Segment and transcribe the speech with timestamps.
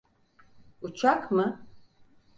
[0.81, 1.67] Uçak mı?